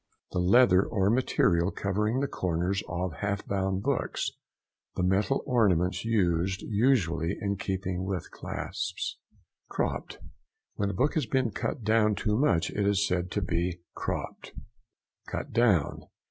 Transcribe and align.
The 0.31 0.39
leather 0.39 0.81
or 0.83 1.11
material 1.11 1.69
covering 1.69 2.21
the 2.21 2.27
corners 2.27 2.81
of 2.89 3.17
half 3.17 3.45
bound 3.45 3.83
books. 3.83 4.31
The 4.95 5.03
metal 5.03 5.43
ornaments 5.45 6.03
used 6.03 6.63
usually 6.63 7.37
in 7.39 7.55
keeping 7.57 8.03
with 8.03 8.31
clasps. 8.31 9.19
CROPPED.—When 9.69 10.89
a 10.89 10.93
book 10.95 11.13
has 11.13 11.27
been 11.27 11.51
cut 11.51 11.83
down 11.83 12.15
too 12.15 12.35
much 12.35 12.71
it 12.71 12.87
is 12.87 13.05
said 13.07 13.29
to 13.29 13.43
be 13.43 13.81
cropped. 13.93 14.53
CUT 15.27 15.51
DOWN. 15.53 16.07